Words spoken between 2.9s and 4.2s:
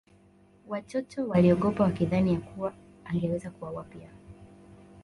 angeweza kuwaua pia